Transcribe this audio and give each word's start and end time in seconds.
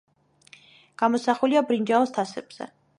გამოსახულია 1.03 1.65
ბრინჯაოს 1.71 2.19
თასებზე. 2.21 2.75